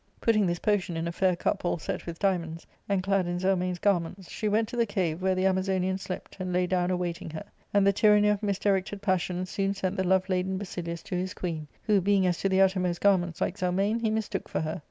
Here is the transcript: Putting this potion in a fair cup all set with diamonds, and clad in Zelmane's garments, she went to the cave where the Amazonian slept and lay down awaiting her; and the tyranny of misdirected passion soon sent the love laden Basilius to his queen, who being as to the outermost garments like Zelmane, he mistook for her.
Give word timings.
Putting 0.19 0.47
this 0.47 0.57
potion 0.57 0.97
in 0.97 1.07
a 1.07 1.11
fair 1.11 1.35
cup 1.35 1.63
all 1.63 1.77
set 1.77 2.07
with 2.07 2.17
diamonds, 2.17 2.65
and 2.89 3.03
clad 3.03 3.27
in 3.27 3.37
Zelmane's 3.37 3.77
garments, 3.77 4.31
she 4.31 4.49
went 4.49 4.67
to 4.69 4.75
the 4.75 4.87
cave 4.87 5.21
where 5.21 5.35
the 5.35 5.45
Amazonian 5.45 5.99
slept 5.99 6.37
and 6.39 6.51
lay 6.51 6.65
down 6.65 6.89
awaiting 6.89 7.29
her; 7.29 7.43
and 7.71 7.85
the 7.85 7.93
tyranny 7.93 8.29
of 8.29 8.41
misdirected 8.41 9.03
passion 9.03 9.45
soon 9.45 9.75
sent 9.75 9.97
the 9.97 10.03
love 10.03 10.27
laden 10.27 10.57
Basilius 10.57 11.03
to 11.03 11.15
his 11.15 11.35
queen, 11.35 11.67
who 11.83 12.01
being 12.01 12.25
as 12.25 12.39
to 12.39 12.49
the 12.49 12.61
outermost 12.61 12.99
garments 12.99 13.41
like 13.41 13.59
Zelmane, 13.59 13.99
he 13.99 14.09
mistook 14.09 14.49
for 14.49 14.61
her. 14.61 14.79